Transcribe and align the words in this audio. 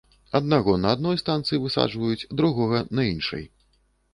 Аднаго 0.37 0.73
на 0.85 0.93
адной 0.95 1.19
станцыі 1.23 1.61
высаджваюць, 1.65 2.27
другога 2.41 2.83
на 2.95 3.07
іншай. 3.13 3.45